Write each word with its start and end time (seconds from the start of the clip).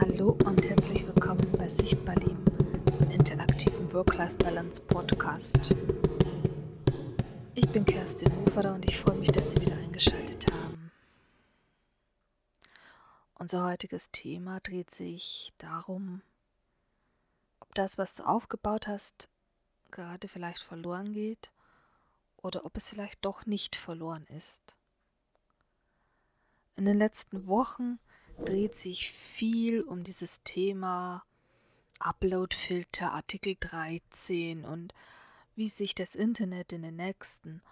Hallo 0.00 0.30
und 0.46 0.64
herzlich 0.64 1.06
willkommen 1.06 1.52
bei 1.58 1.68
Sichtbar 1.68 2.14
Leben, 2.14 2.42
dem 2.46 3.10
interaktiven 3.10 3.92
Work-Life-Balance 3.92 4.80
Podcast. 4.80 5.74
Ich 7.54 7.68
bin 7.68 7.84
Kerstin 7.84 8.34
Hoferer 8.34 8.76
und 8.76 8.88
ich 8.88 8.98
freue 8.98 9.18
mich, 9.18 9.30
dass 9.30 9.52
Sie 9.52 9.60
wieder 9.60 9.76
eingeschaltet 9.76 10.50
haben. 10.50 10.90
Unser 13.34 13.62
heutiges 13.64 14.10
Thema 14.10 14.60
dreht 14.60 14.90
sich 14.90 15.52
darum, 15.58 16.22
ob 17.60 17.74
das, 17.74 17.98
was 17.98 18.14
du 18.14 18.22
aufgebaut 18.22 18.86
hast, 18.86 19.28
gerade 19.90 20.28
vielleicht 20.28 20.62
verloren 20.62 21.12
geht 21.12 21.52
oder 22.38 22.64
ob 22.64 22.74
es 22.78 22.88
vielleicht 22.88 23.22
doch 23.22 23.44
nicht 23.44 23.76
verloren 23.76 24.26
ist. 24.28 24.74
In 26.76 26.86
den 26.86 26.96
letzten 26.96 27.46
Wochen 27.46 27.98
dreht 28.44 28.74
sich 28.74 29.12
viel 29.12 29.82
um 29.82 30.04
dieses 30.04 30.42
Thema 30.42 31.24
Uploadfilter, 31.98 33.12
Artikel 33.12 33.56
13 33.60 34.64
und 34.64 34.94
wie 35.54 35.68
sich 35.68 35.94
das 35.94 36.14
Internet 36.14 36.72
in 36.72 36.82
den 36.82 36.96
nächsten 36.96 37.62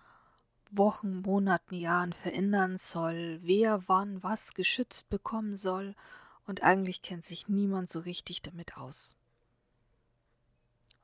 Wochen, 0.70 1.23
Monaten, 1.23 1.75
Jahren 1.75 2.12
verändern 2.12 2.77
soll, 2.77 3.41
wer 3.42 3.89
wann 3.89 4.23
was 4.23 4.55
geschützt 4.55 5.09
bekommen 5.09 5.56
soll, 5.56 5.95
und 6.47 6.62
eigentlich 6.62 7.03
kennt 7.03 7.25
sich 7.25 7.48
niemand 7.48 7.91
so 7.91 8.00
richtig 8.00 8.42
damit 8.42 8.77
aus. 8.77 9.16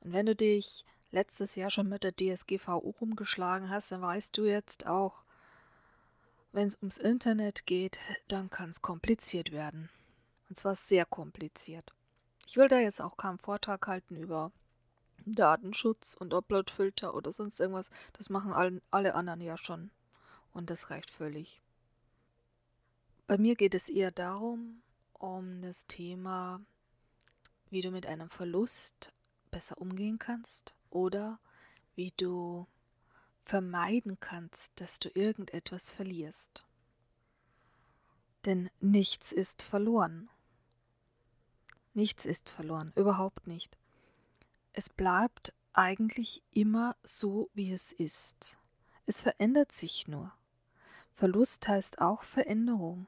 Und 0.01 0.13
wenn 0.13 0.25
du 0.25 0.35
dich 0.35 0.85
letztes 1.11 1.55
Jahr 1.55 1.69
schon 1.69 1.89
mit 1.89 2.03
der 2.03 2.15
DSGVO 2.15 2.77
rumgeschlagen 2.77 3.69
hast, 3.69 3.91
dann 3.91 4.01
weißt 4.01 4.37
du 4.37 4.45
jetzt 4.45 4.87
auch, 4.87 5.24
wenn 6.55 6.67
es 6.67 6.77
ums 6.77 6.97
Internet 6.97 7.65
geht, 7.65 7.99
dann 8.29 8.49
kann 8.49 8.69
es 8.69 8.81
kompliziert 8.81 9.51
werden. 9.51 9.89
Und 10.47 10.57
zwar 10.57 10.75
sehr 10.75 11.05
kompliziert. 11.05 11.93
Ich 12.47 12.55
will 12.55 12.69
da 12.69 12.79
jetzt 12.79 13.01
auch 13.01 13.17
keinen 13.17 13.39
Vortrag 13.39 13.85
halten 13.87 14.15
über 14.15 14.53
Datenschutz 15.25 16.15
und 16.17 16.33
Uploadfilter 16.33 17.13
oder 17.13 17.33
sonst 17.33 17.59
irgendwas. 17.59 17.89
Das 18.13 18.29
machen 18.29 18.53
alle, 18.53 18.81
alle 18.89 19.15
anderen 19.15 19.41
ja 19.41 19.57
schon. 19.57 19.91
Und 20.53 20.69
das 20.69 20.89
reicht 20.89 21.09
völlig. 21.09 21.61
Bei 23.27 23.37
mir 23.37 23.55
geht 23.55 23.75
es 23.75 23.89
eher 23.89 24.11
darum, 24.11 24.81
um 25.11 25.61
das 25.61 25.87
Thema, 25.87 26.61
wie 27.69 27.81
du 27.81 27.91
mit 27.91 28.05
einem 28.05 28.29
Verlust 28.29 29.11
besser 29.51 29.77
umgehen 29.77 30.19
kannst 30.19 30.73
oder 30.89 31.39
wie 31.95 32.13
du 32.15 32.65
vermeiden 33.45 34.19
kannst, 34.19 34.73
dass 34.81 34.99
du 34.99 35.09
irgendetwas 35.09 35.91
verlierst. 35.91 36.65
Denn 38.45 38.69
nichts 38.81 39.31
ist 39.31 39.61
verloren. 39.61 40.29
Nichts 41.93 42.25
ist 42.25 42.49
verloren, 42.49 42.91
überhaupt 42.95 43.47
nicht. 43.47 43.77
Es 44.73 44.89
bleibt 44.89 45.53
eigentlich 45.73 46.41
immer 46.51 46.95
so, 47.03 47.49
wie 47.53 47.71
es 47.71 47.91
ist. 47.91 48.57
Es 49.05 49.21
verändert 49.21 49.71
sich 49.71 50.07
nur. 50.07 50.33
Verlust 51.13 51.67
heißt 51.67 52.01
auch 52.01 52.23
Veränderung. 52.23 53.07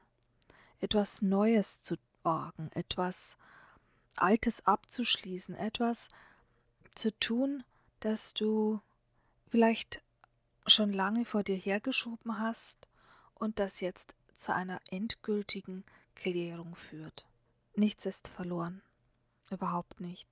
Etwas 0.80 1.20
Neues 1.20 1.82
zu 1.82 1.96
wagen, 2.22 2.70
etwas 2.72 3.36
Altes 4.16 4.64
abzuschließen, 4.66 5.54
etwas 5.56 6.08
zu 6.94 7.16
tun, 7.18 7.64
das 8.00 8.32
du 8.34 8.80
vielleicht 9.48 10.02
schon 10.68 10.92
lange 10.92 11.24
vor 11.24 11.42
dir 11.42 11.56
hergeschoben 11.56 12.38
hast 12.38 12.88
und 13.34 13.58
das 13.58 13.80
jetzt 13.80 14.14
zu 14.34 14.54
einer 14.54 14.80
endgültigen 14.90 15.84
Klärung 16.14 16.74
führt. 16.74 17.26
Nichts 17.74 18.06
ist 18.06 18.28
verloren. 18.28 18.82
Überhaupt 19.50 20.00
nicht. 20.00 20.28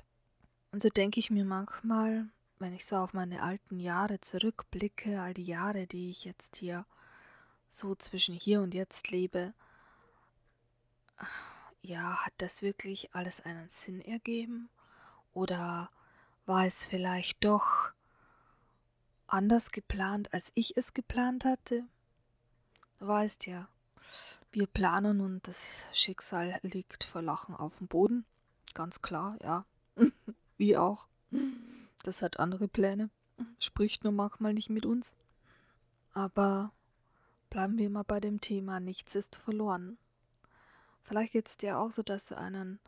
Und 0.73 0.83
so 0.83 0.89
denke 0.89 1.20
ich 1.20 1.31
mir 1.31 1.45
manchmal, 1.45 2.29
wenn 2.59 2.75
ich 2.75 2.87
so 2.87 2.97
auf 2.97 3.12
meine 3.12 3.42
alten 3.42 3.79
Jahre 3.79 4.20
zurückblicke, 4.20 5.20
all 5.20 5.35
die 5.35 5.45
Jahre, 5.45 5.86
die 5.86 6.11
ich 6.11 6.25
jetzt 6.25 6.57
hier 6.57 6.86
so 7.69 7.95
zwischen 7.95 8.35
hier 8.35 8.61
und 8.61 8.75
jetzt 8.75 9.11
lebe, 9.11 9.55
ja, 11.83 12.25
hat 12.25 12.33
das 12.39 12.63
wirklich 12.63 13.14
alles 13.14 13.41
einen 13.41 13.69
Sinn 13.69 14.01
ergeben? 14.01 14.69
Oder 15.33 15.89
war 16.46 16.67
es 16.67 16.85
vielleicht 16.85 17.45
doch 17.45 17.92
anders 19.27 19.70
geplant, 19.70 20.33
als 20.33 20.53
ich 20.55 20.77
es 20.77 20.95
geplant 20.95 21.45
hatte? 21.45 21.85
Du 22.98 23.07
weißt 23.07 23.47
ja, 23.47 23.69
wir 24.53 24.67
planen 24.67 25.20
und 25.20 25.47
das 25.47 25.87
Schicksal 25.92 26.59
liegt 26.63 27.05
vor 27.05 27.23
Lachen 27.23 27.55
auf 27.55 27.79
dem 27.79 27.89
Boden. 27.89 28.25
Ganz 28.75 29.03
klar, 29.03 29.37
ja. 29.42 29.64
Wie 30.57 30.77
auch. 30.77 31.09
Das 32.05 32.23
hat 32.23 32.39
andere 32.39 32.69
Pläne. 32.69 33.11
Spricht 33.59 34.05
nur 34.05 34.13
manchmal 34.13 34.55
nicht 34.55 34.70
mit 34.70 34.87
uns. 34.87 35.13
Aber 36.13 36.73
bleiben 37.51 37.77
wir 37.77 37.91
mal 37.91 38.05
bei 38.05 38.20
dem 38.20 38.41
Thema, 38.41 38.81
nichts 38.81 39.14
ist 39.14 39.37
verloren. 39.37 39.98
Vielleicht 41.03 41.33
geht 41.33 41.48
es 41.48 41.57
dir 41.57 41.79
auch 41.79 41.93
so, 41.93 42.03
dass 42.03 42.27
du 42.27 42.37
einen 42.37 42.81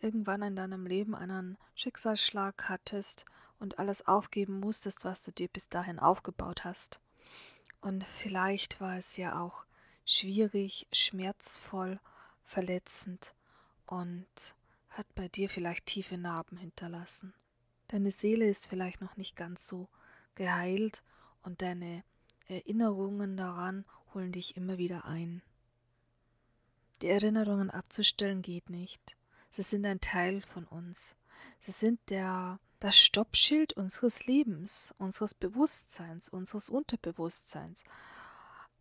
irgendwann 0.00 0.42
in 0.42 0.56
deinem 0.56 0.86
Leben 0.86 1.14
einen 1.14 1.56
Schicksalsschlag 1.74 2.68
hattest 2.68 3.24
und 3.58 3.78
alles 3.78 4.06
aufgeben 4.06 4.60
musstest, 4.60 5.04
was 5.04 5.22
du 5.22 5.32
dir 5.32 5.48
bis 5.48 5.68
dahin 5.68 5.98
aufgebaut 5.98 6.64
hast. 6.64 7.00
Und 7.80 8.04
vielleicht 8.04 8.80
war 8.80 8.96
es 8.96 9.16
ja 9.16 9.40
auch 9.40 9.64
schwierig, 10.04 10.86
schmerzvoll, 10.92 12.00
verletzend 12.44 13.34
und 13.86 14.26
hat 14.90 15.06
bei 15.14 15.28
dir 15.28 15.48
vielleicht 15.48 15.86
tiefe 15.86 16.18
Narben 16.18 16.56
hinterlassen. 16.56 17.34
Deine 17.88 18.10
Seele 18.10 18.48
ist 18.48 18.66
vielleicht 18.66 19.00
noch 19.00 19.16
nicht 19.16 19.36
ganz 19.36 19.66
so 19.66 19.88
geheilt 20.34 21.02
und 21.42 21.62
deine 21.62 22.04
Erinnerungen 22.46 23.36
daran 23.36 23.84
holen 24.14 24.32
dich 24.32 24.56
immer 24.56 24.78
wieder 24.78 25.04
ein. 25.04 25.42
Die 27.02 27.08
Erinnerungen 27.08 27.70
abzustellen 27.70 28.42
geht 28.42 28.70
nicht. 28.70 29.16
Sie 29.50 29.62
sind 29.62 29.86
ein 29.86 30.00
Teil 30.00 30.42
von 30.42 30.64
uns. 30.64 31.16
Sie 31.60 31.70
sind 31.70 32.00
der 32.10 32.58
das 32.80 32.98
Stoppschild 32.98 33.72
unseres 33.72 34.26
Lebens, 34.26 34.94
unseres 34.98 35.34
Bewusstseins, 35.34 36.28
unseres 36.28 36.70
Unterbewusstseins. 36.70 37.84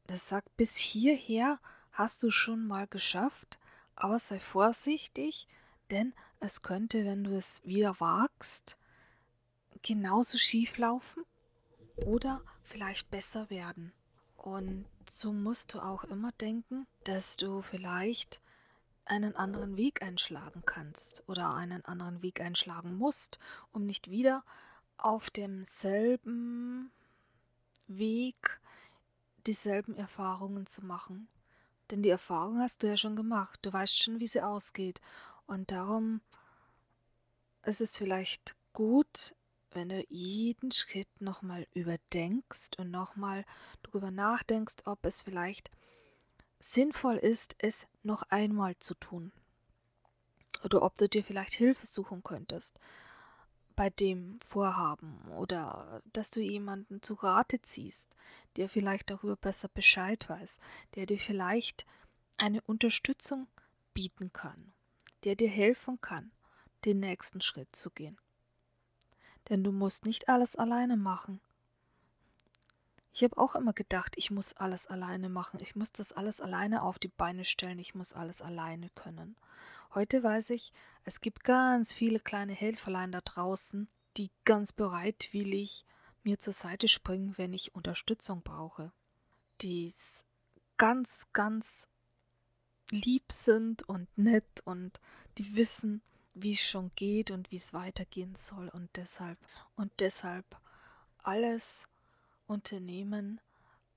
Das 0.06 0.30
sagt, 0.30 0.56
bis 0.56 0.78
hierher 0.78 1.60
hast 1.92 2.22
du 2.24 2.32
schon 2.32 2.68
mal 2.68 2.88
geschafft, 2.88 3.58
aber 3.96 4.20
sei 4.20 4.40
vorsichtig, 4.40 5.48
denn 5.90 6.14
es 6.40 6.62
könnte, 6.62 7.06
wenn 7.06 7.24
du 7.24 7.36
es 7.36 7.62
wieder 7.66 8.00
wagst, 8.00 8.78
genauso 9.82 10.38
schief 10.38 10.78
laufen 10.78 11.24
oder 11.96 12.42
vielleicht 12.64 13.10
besser 13.10 13.50
werden. 13.50 13.94
Und 14.36 14.86
so 15.10 15.34
musst 15.34 15.74
du 15.74 15.80
auch 15.80 16.04
immer 16.04 16.32
denken, 16.34 16.86
dass 17.04 17.38
du 17.38 17.62
vielleicht 17.62 18.42
einen 19.10 19.36
anderen 19.36 19.78
Weg 19.78 20.02
einschlagen 20.02 20.64
kannst 20.66 21.24
oder 21.28 21.54
einen 21.54 21.84
anderen 21.86 22.22
Weg 22.22 22.42
einschlagen 22.42 22.96
musst, 22.96 23.40
um 23.72 23.86
nicht 23.86 24.10
wieder 24.10 24.44
auf 24.98 25.30
demselben 25.30 26.92
Weg 27.88 28.60
dieselben 29.46 29.96
Erfahrungen 29.96 30.68
zu 30.68 30.86
machen. 30.86 31.28
Denn 31.90 32.04
die 32.04 32.10
Erfahrung 32.10 32.60
hast 32.60 32.84
du 32.84 32.88
ja 32.88 32.98
schon 32.98 33.16
gemacht, 33.16 33.60
du 33.62 33.72
weißt 33.72 34.04
schon, 34.04 34.20
wie 34.20 34.28
sie 34.28 34.42
ausgeht. 34.42 35.00
Und 35.46 35.72
darum 35.72 36.22
ist 37.64 37.80
es 37.82 37.98
vielleicht 37.98 38.56
gut, 38.74 39.36
wenn 39.72 39.90
du 39.90 40.04
jeden 40.10 40.72
Schritt 40.72 41.22
nochmal 41.22 41.68
überdenkst 41.74 42.78
und 42.78 42.92
nochmal 42.92 43.46
darüber 43.84 44.12
nachdenkst, 44.12 44.86
ob 44.86 45.06
es 45.06 45.22
vielleicht 45.22 45.70
sinnvoll 46.60 47.18
ist, 47.18 47.56
es 47.60 47.88
noch 48.04 48.24
einmal 48.24 48.78
zu 48.80 48.96
tun. 48.96 49.32
Oder 50.64 50.82
ob 50.82 50.98
du 50.98 51.08
dir 51.08 51.24
vielleicht 51.24 51.54
Hilfe 51.54 51.86
suchen 51.86 52.24
könntest 52.24 52.80
bei 53.78 53.92
dem 53.92 54.40
Vorhaben 54.42 55.22
oder 55.38 56.02
dass 56.12 56.32
du 56.32 56.42
jemanden 56.42 57.04
zu 57.04 57.14
Rate 57.14 57.62
ziehst, 57.62 58.10
der 58.56 58.68
vielleicht 58.68 59.10
darüber 59.12 59.36
besser 59.36 59.70
Bescheid 59.70 60.28
weiß, 60.28 60.58
der 60.96 61.06
dir 61.06 61.20
vielleicht 61.20 61.86
eine 62.38 62.62
Unterstützung 62.64 63.48
bieten 63.94 64.34
kann, 64.34 64.74
der 65.24 65.36
dir 65.36 65.48
helfen 65.48 66.02
kann, 66.02 66.32
den 66.86 67.00
nächsten 67.00 67.40
Schritt 67.40 67.76
zu 67.76 67.92
gehen. 67.92 68.18
Denn 69.50 69.64
du 69.64 69.72
musst 69.72 70.06
nicht 70.06 70.28
alles 70.28 70.56
alleine 70.56 70.98
machen. 70.98 71.40
Ich 73.18 73.24
habe 73.24 73.40
auch 73.40 73.56
immer 73.56 73.74
gedacht, 73.74 74.14
ich 74.16 74.30
muss 74.30 74.54
alles 74.54 74.86
alleine 74.86 75.28
machen, 75.28 75.60
ich 75.60 75.76
muss 75.76 75.92
das 75.92 76.12
alles 76.14 76.40
alleine 76.40 76.84
auf 76.84 77.00
die 77.00 77.08
Beine 77.08 77.46
stellen, 77.46 77.80
ich 77.80 77.96
muss 77.96 78.14
alles 78.14 78.44
alleine 78.44 78.92
können. 78.92 79.36
Heute 79.96 80.22
weiß 80.22 80.52
ich, 80.52 80.72
es 81.04 81.20
gibt 81.20 81.44
ganz 81.44 81.96
viele 81.96 82.20
kleine 82.20 82.54
Helferlein 82.54 83.12
da 83.12 83.22
draußen, 83.22 83.88
die 84.18 84.30
ganz 84.46 84.72
bereitwillig 84.72 85.84
mir 86.22 86.38
zur 86.38 86.54
Seite 86.54 86.88
springen, 86.88 87.36
wenn 87.40 87.54
ich 87.54 87.74
Unterstützung 87.74 88.44
brauche. 88.44 88.92
Die 89.62 89.92
ganz, 90.78 91.26
ganz 91.34 91.88
lieb 92.92 93.32
sind 93.32 93.82
und 93.90 94.16
nett 94.16 94.62
und 94.64 95.00
die 95.40 95.56
wissen, 95.56 96.04
wie 96.36 96.54
es 96.54 96.62
schon 96.62 96.92
geht 96.92 97.32
und 97.32 97.50
wie 97.50 97.58
es 97.58 97.74
weitergehen 97.74 98.36
soll 98.36 98.70
und 98.70 98.92
deshalb 98.96 99.40
und 99.76 99.92
deshalb 99.98 100.46
alles 101.24 101.88
unternehmen, 102.48 103.40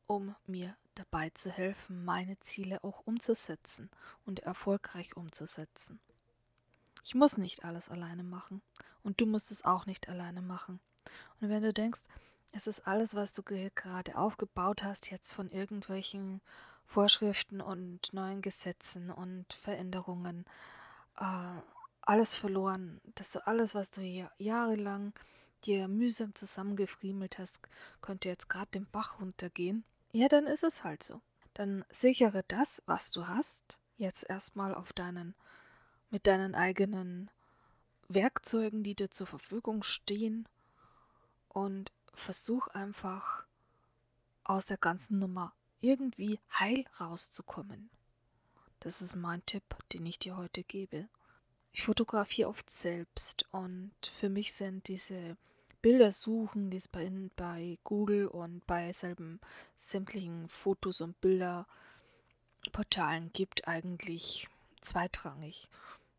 um 0.06 0.34
mir 0.46 0.76
dabei 0.94 1.30
zu 1.30 1.50
helfen, 1.50 2.04
meine 2.04 2.38
Ziele 2.40 2.82
auch 2.84 3.06
umzusetzen 3.06 3.90
und 4.26 4.40
erfolgreich 4.40 5.16
umzusetzen. 5.16 6.00
Ich 7.04 7.14
muss 7.14 7.38
nicht 7.38 7.64
alles 7.64 7.88
alleine 7.88 8.24
machen 8.24 8.60
und 9.02 9.20
du 9.20 9.26
musst 9.26 9.50
es 9.50 9.64
auch 9.64 9.86
nicht 9.86 10.08
alleine 10.08 10.42
machen. 10.42 10.80
Und 11.40 11.48
wenn 11.48 11.62
du 11.62 11.72
denkst, 11.72 12.02
es 12.52 12.66
ist 12.66 12.86
alles, 12.86 13.14
was 13.14 13.32
du 13.32 13.42
gerade 13.42 14.16
aufgebaut 14.16 14.82
hast, 14.82 15.10
jetzt 15.10 15.32
von 15.32 15.48
irgendwelchen 15.50 16.40
Vorschriften 16.84 17.60
und 17.60 18.12
neuen 18.12 18.42
Gesetzen 18.42 19.10
und 19.10 19.52
Veränderungen, 19.52 20.44
äh, 21.18 21.60
alles 22.02 22.36
verloren, 22.36 23.00
dass 23.14 23.30
du 23.30 23.46
alles, 23.46 23.74
was 23.74 23.90
du 23.90 24.00
hier 24.00 24.30
jahrelang 25.60 25.88
dir 25.88 25.88
mühsam 25.88 26.34
zusammengefriemelt 26.34 27.38
hast, 27.38 27.60
könnte 28.00 28.28
jetzt 28.28 28.48
gerade 28.48 28.70
den 28.72 28.86
Bach 28.86 29.20
runtergehen, 29.20 29.84
ja, 30.12 30.28
dann 30.28 30.46
ist 30.46 30.64
es 30.64 30.82
halt 30.82 31.02
so. 31.02 31.20
Dann 31.54 31.84
sichere 31.90 32.44
das, 32.48 32.82
was 32.86 33.12
du 33.12 33.28
hast, 33.28 33.78
jetzt 33.96 34.28
erstmal 34.28 34.74
auf 34.74 34.92
deinen, 34.92 35.34
mit 36.10 36.26
deinen 36.26 36.54
eigenen 36.54 37.30
Werkzeugen, 38.08 38.82
die 38.82 38.94
dir 38.94 39.10
zur 39.10 39.26
Verfügung 39.26 39.82
stehen 39.82 40.48
und 41.48 41.92
versuch 42.12 42.66
einfach 42.68 43.44
aus 44.42 44.66
der 44.66 44.78
ganzen 44.78 45.18
Nummer 45.18 45.52
irgendwie 45.80 46.40
heil 46.58 46.84
rauszukommen. 46.98 47.90
Das 48.80 49.02
ist 49.02 49.14
mein 49.14 49.44
Tipp, 49.46 49.62
den 49.92 50.06
ich 50.06 50.18
dir 50.18 50.36
heute 50.36 50.64
gebe. 50.64 51.08
Ich 51.72 51.82
fotografiere 51.82 52.48
oft 52.48 52.68
selbst 52.68 53.44
und 53.52 53.92
für 54.18 54.28
mich 54.28 54.54
sind 54.54 54.88
diese 54.88 55.36
Bilder 55.82 56.12
suchen, 56.12 56.70
die 56.70 56.76
es 56.76 56.88
bei, 56.88 57.10
bei 57.36 57.78
Google 57.84 58.26
und 58.26 58.66
bei 58.66 58.92
selben 58.92 59.40
sämtlichen 59.76 60.48
Fotos- 60.48 61.00
und 61.00 61.20
Bilderportalen 61.20 63.32
gibt, 63.32 63.66
eigentlich 63.66 64.48
zweitrangig. 64.80 65.68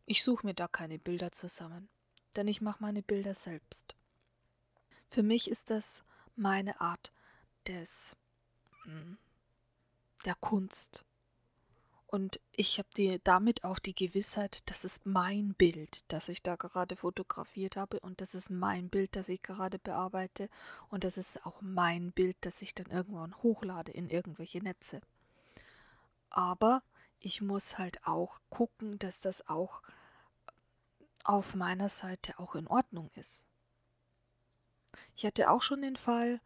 Ich 0.06 0.24
suche 0.24 0.46
mir 0.46 0.54
da 0.54 0.68
keine 0.68 0.98
Bilder 0.98 1.32
zusammen, 1.32 1.88
denn 2.36 2.48
ich 2.48 2.60
mache 2.60 2.82
meine 2.82 3.02
Bilder 3.02 3.34
selbst. 3.34 3.94
Für 5.10 5.22
mich 5.22 5.50
ist 5.50 5.70
das 5.70 6.02
meine 6.34 6.80
Art 6.80 7.12
des 7.66 8.16
hm, 8.84 9.18
der 10.24 10.34
Kunst. 10.36 11.04
Und 12.12 12.40
ich 12.50 12.78
habe 12.78 13.20
damit 13.24 13.64
auch 13.64 13.78
die 13.78 13.94
Gewissheit, 13.94 14.68
das 14.68 14.84
ist 14.84 15.06
mein 15.06 15.54
Bild, 15.54 16.04
das 16.12 16.28
ich 16.28 16.42
da 16.42 16.56
gerade 16.56 16.94
fotografiert 16.94 17.76
habe 17.76 18.00
und 18.00 18.20
das 18.20 18.34
ist 18.34 18.50
mein 18.50 18.90
Bild, 18.90 19.16
das 19.16 19.30
ich 19.30 19.40
gerade 19.40 19.78
bearbeite 19.78 20.50
und 20.90 21.04
das 21.04 21.16
ist 21.16 21.46
auch 21.46 21.62
mein 21.62 22.12
Bild, 22.12 22.36
das 22.42 22.60
ich 22.60 22.74
dann 22.74 22.90
irgendwann 22.90 23.34
hochlade 23.42 23.92
in 23.92 24.10
irgendwelche 24.10 24.58
Netze. 24.58 25.00
Aber 26.28 26.82
ich 27.18 27.40
muss 27.40 27.78
halt 27.78 28.06
auch 28.06 28.40
gucken, 28.50 28.98
dass 28.98 29.20
das 29.20 29.48
auch 29.48 29.80
auf 31.24 31.54
meiner 31.54 31.88
Seite 31.88 32.38
auch 32.38 32.54
in 32.56 32.66
Ordnung 32.66 33.10
ist. 33.14 33.46
Ich 35.16 35.24
hatte 35.24 35.48
auch 35.48 35.62
schon 35.62 35.80
den 35.80 35.96
Fall, 35.96 36.42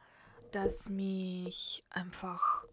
dass 0.52 0.88
mich 0.88 1.82
einfach 1.90 2.66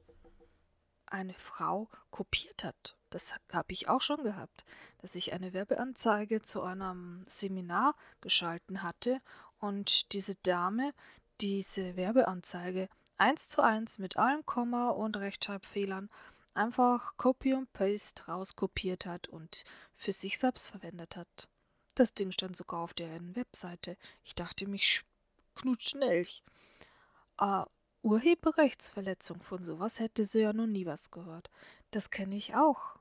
eine 1.13 1.33
Frau 1.33 1.89
kopiert 2.09 2.63
hat. 2.63 2.97
Das 3.09 3.35
habe 3.51 3.71
ich 3.71 3.87
auch 3.87 4.01
schon 4.01 4.23
gehabt, 4.23 4.65
dass 4.99 5.15
ich 5.15 5.33
eine 5.33 5.53
Werbeanzeige 5.53 6.41
zu 6.41 6.63
einem 6.63 7.23
Seminar 7.27 7.95
geschalten 8.21 8.81
hatte 8.81 9.21
und 9.59 10.11
diese 10.13 10.35
Dame 10.37 10.93
diese 11.41 11.95
Werbeanzeige 11.95 12.89
eins 13.17 13.49
zu 13.49 13.61
eins 13.61 13.99
mit 13.99 14.17
allen 14.17 14.45
Komma 14.45 14.89
und 14.89 15.17
Rechtschreibfehlern 15.17 16.09
einfach 16.53 17.15
Copy 17.17 17.53
und 17.53 17.71
Paste 17.73 18.25
rauskopiert 18.25 19.05
hat 19.05 19.27
und 19.27 19.63
für 19.93 20.11
sich 20.11 20.37
selbst 20.37 20.69
verwendet 20.69 21.15
hat. 21.15 21.47
Das 21.95 22.13
Ding 22.13 22.31
stand 22.31 22.55
sogar 22.55 22.81
auf 22.81 22.93
der 22.93 23.19
Webseite. 23.35 23.97
Ich 24.23 24.35
dachte 24.35 24.67
mich 24.67 25.03
knutschnell. 25.55 26.27
Äh, 27.39 27.63
Urheberrechtsverletzung 28.03 29.41
von 29.41 29.63
sowas 29.63 29.99
hätte 29.99 30.25
sie 30.25 30.41
ja 30.41 30.53
noch 30.53 30.67
nie 30.67 30.85
was 30.85 31.09
gehört. 31.09 31.49
Das 31.91 32.09
kenne 32.09 32.35
ich 32.35 32.53
auch. 32.53 32.99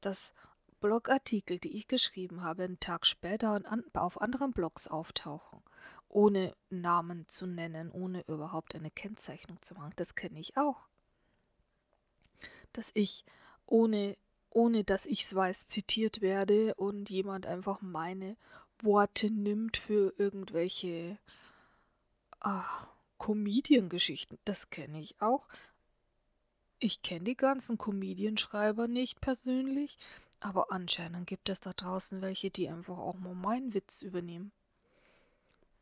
Dass 0.00 0.34
Blogartikel, 0.80 1.58
die 1.58 1.76
ich 1.76 1.86
geschrieben 1.86 2.42
habe, 2.42 2.64
einen 2.64 2.80
Tag 2.80 3.06
später 3.06 3.60
auf 3.94 4.20
anderen 4.20 4.52
Blogs 4.52 4.86
auftauchen, 4.86 5.62
ohne 6.08 6.54
Namen 6.70 7.26
zu 7.28 7.46
nennen, 7.46 7.90
ohne 7.90 8.22
überhaupt 8.28 8.74
eine 8.74 8.90
Kennzeichnung 8.90 9.60
zu 9.62 9.74
machen. 9.74 9.92
Das 9.96 10.14
kenne 10.14 10.38
ich 10.38 10.56
auch. 10.56 10.88
Dass 12.72 12.90
ich 12.94 13.24
ohne, 13.66 14.16
ohne 14.50 14.84
dass 14.84 15.06
ich 15.06 15.22
es 15.22 15.34
weiß, 15.34 15.66
zitiert 15.66 16.20
werde 16.20 16.74
und 16.74 17.10
jemand 17.10 17.46
einfach 17.46 17.80
meine 17.80 18.36
Worte 18.82 19.30
nimmt 19.30 19.76
für 19.76 20.14
irgendwelche 20.16 21.18
ach, 22.40 22.88
Comedian-Geschichten, 23.18 24.38
das 24.44 24.70
kenne 24.70 25.00
ich 25.00 25.20
auch. 25.20 25.48
Ich 26.78 27.02
kenne 27.02 27.24
die 27.24 27.36
ganzen 27.36 27.76
Comedianschreiber 27.76 28.86
nicht 28.86 29.20
persönlich, 29.20 29.98
aber 30.40 30.70
anscheinend 30.70 31.26
gibt 31.26 31.48
es 31.48 31.60
da 31.60 31.72
draußen 31.72 32.22
welche, 32.22 32.50
die 32.50 32.68
einfach 32.68 32.98
auch 32.98 33.16
mal 33.16 33.34
meinen 33.34 33.74
Witz 33.74 34.02
übernehmen. 34.02 34.52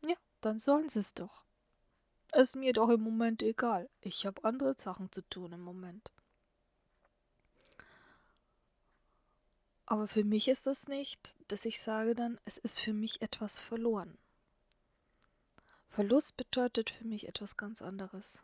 Ja, 0.05 0.15
dann 0.41 0.57
sollen 0.57 0.89
sie 0.89 0.99
es 0.99 1.13
doch. 1.13 1.45
Ist 2.33 2.55
mir 2.55 2.73
doch 2.73 2.89
im 2.89 3.01
Moment 3.01 3.41
egal. 3.43 3.89
Ich 4.01 4.25
habe 4.25 4.43
andere 4.43 4.73
Sachen 4.73 5.11
zu 5.11 5.21
tun 5.29 5.53
im 5.53 5.61
Moment. 5.61 6.11
Aber 9.85 10.07
für 10.07 10.25
mich 10.25 10.49
ist 10.49 10.67
es 10.67 10.89
nicht, 10.89 11.35
dass 11.47 11.63
ich 11.63 11.79
sage 11.79 12.13
dann, 12.13 12.39
es 12.43 12.57
ist 12.57 12.81
für 12.81 12.91
mich 12.91 13.21
etwas 13.21 13.61
verloren. 13.61 14.17
Verlust 15.97 16.37
bedeutet 16.37 16.91
für 16.91 17.05
mich 17.05 17.27
etwas 17.27 17.57
ganz 17.57 17.81
anderes. 17.81 18.43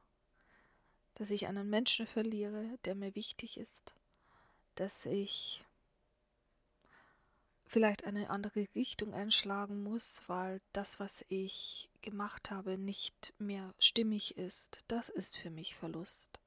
Dass 1.14 1.30
ich 1.30 1.46
einen 1.46 1.70
Menschen 1.70 2.08
verliere, 2.08 2.80
der 2.84 2.96
mir 2.96 3.14
wichtig 3.14 3.58
ist. 3.58 3.94
Dass 4.74 5.06
ich 5.06 5.64
vielleicht 7.68 8.06
eine 8.06 8.32
andere 8.32 8.68
Richtung 8.74 9.14
einschlagen 9.14 9.84
muss, 9.84 10.24
weil 10.26 10.62
das, 10.72 11.00
was 11.00 11.24
ich 11.30 11.92
gemacht 12.02 12.50
habe, 12.50 12.80
nicht 12.80 13.36
mehr 13.38 13.76
stimmig 13.78 14.36
ist. 14.36 14.80
Das 14.88 15.10
ist 15.10 15.38
für 15.38 15.52
mich 15.52 15.76
Verlust. 15.76 16.40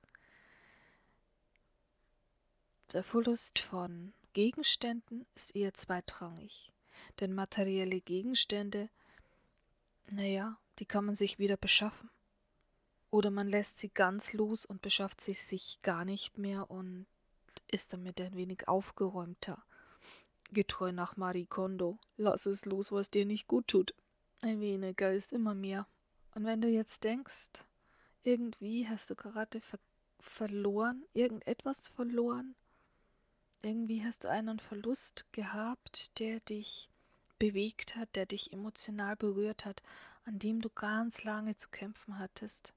Der 2.94 3.04
Verlust 3.04 3.60
von 3.60 4.12
Gegenständen 4.32 5.24
ist 5.36 5.54
eher 5.54 5.72
zweitrangig, 5.72 6.72
denn 7.20 7.32
materielle 7.32 8.00
Gegenstände, 8.00 8.88
naja, 10.10 10.58
die 10.78 10.86
kann 10.86 11.04
man 11.04 11.14
sich 11.14 11.38
wieder 11.38 11.56
beschaffen. 11.56 12.10
Oder 13.10 13.30
man 13.30 13.48
lässt 13.48 13.78
sie 13.78 13.88
ganz 13.88 14.32
los 14.32 14.66
und 14.66 14.82
beschafft 14.82 15.20
sie 15.20 15.32
sich 15.32 15.78
gar 15.82 16.04
nicht 16.04 16.38
mehr 16.38 16.70
und 16.70 17.06
ist 17.68 17.92
damit 17.92 18.20
ein 18.20 18.36
wenig 18.36 18.68
aufgeräumter. 18.68 19.62
Getreu 20.52 20.92
nach 20.92 21.16
Marie 21.16 21.46
Kondo, 21.46 21.98
lass 22.16 22.46
es 22.46 22.64
los, 22.66 22.92
was 22.92 23.10
dir 23.10 23.26
nicht 23.26 23.46
gut 23.46 23.68
tut. 23.68 23.94
Ein 24.42 24.60
weniger 24.60 25.12
ist 25.12 25.32
immer 25.32 25.54
mehr. 25.54 25.86
Und 26.34 26.44
wenn 26.44 26.60
du 26.60 26.68
jetzt 26.68 27.04
denkst, 27.04 27.64
irgendwie 28.22 28.88
hast 28.88 29.10
du 29.10 29.14
gerade 29.14 29.60
ver 29.60 29.78
verloren, 30.18 31.04
irgendetwas 31.12 31.88
verloren, 31.88 32.56
irgendwie 33.62 34.04
hast 34.04 34.24
du 34.24 34.28
einen 34.28 34.58
Verlust 34.58 35.24
gehabt, 35.32 36.18
der 36.18 36.40
dich 36.40 36.88
bewegt 37.38 37.96
hat, 37.96 38.16
der 38.16 38.26
dich 38.26 38.52
emotional 38.52 39.16
berührt 39.16 39.64
hat, 39.64 39.82
an 40.26 40.38
dem 40.40 40.60
du 40.60 40.68
ganz 40.68 41.24
lange 41.24 41.54
zu 41.56 41.70
kämpfen 41.70 42.18
hattest. 42.18 42.74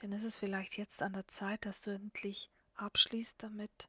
Denn 0.00 0.12
es 0.12 0.22
ist 0.22 0.38
vielleicht 0.38 0.76
jetzt 0.78 1.02
an 1.02 1.12
der 1.12 1.26
Zeit, 1.28 1.66
dass 1.66 1.82
du 1.82 1.90
endlich 1.90 2.50
abschließt 2.76 3.42
damit 3.42 3.88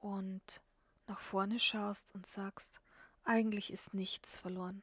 und 0.00 0.62
nach 1.06 1.20
vorne 1.20 1.60
schaust 1.60 2.14
und 2.14 2.26
sagst, 2.26 2.80
eigentlich 3.24 3.72
ist 3.72 3.94
nichts 3.94 4.38
verloren. 4.38 4.82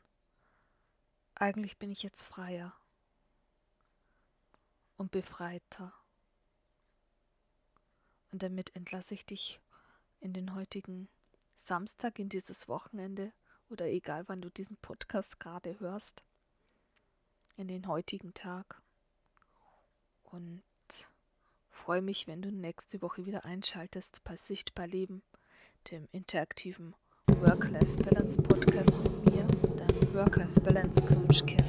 Eigentlich 1.35 1.77
bin 1.77 1.91
ich 1.91 2.03
jetzt 2.03 2.21
freier 2.21 2.75
und 4.97 5.11
befreiter. 5.11 5.93
Und 8.31 8.43
damit 8.43 8.75
entlasse 8.75 9.15
ich 9.15 9.25
dich 9.25 9.59
in 10.19 10.33
den 10.33 10.53
heutigen 10.53 11.09
Samstag, 11.55 12.19
in 12.19 12.29
dieses 12.29 12.67
Wochenende 12.67 13.33
oder 13.69 13.87
egal 13.87 14.23
wann 14.27 14.41
du 14.41 14.49
diesen 14.49 14.77
Podcast 14.77 15.39
gerade 15.39 15.79
hörst, 15.79 16.23
in 17.57 17.67
den 17.67 17.87
heutigen 17.87 18.33
Tag 18.33 18.81
und 20.23 20.63
freue 21.69 22.01
mich, 22.01 22.27
wenn 22.27 22.41
du 22.41 22.51
nächste 22.51 23.01
Woche 23.01 23.25
wieder 23.25 23.45
einschaltest 23.45 24.23
bei 24.23 24.35
Sichtbar 24.35 24.87
Leben, 24.87 25.23
dem 25.91 26.07
interaktiven 26.11 26.95
Work-Life-Balance 27.27 28.41
Podcast 28.41 28.97
mit 29.03 29.33
mir, 29.33 29.43
deinem 29.75 30.13
Work-Life-Balance 30.13 31.01
Coach 31.01 31.45
Kim. 31.45 31.59